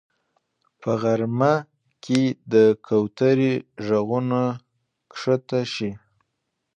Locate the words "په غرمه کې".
0.81-2.21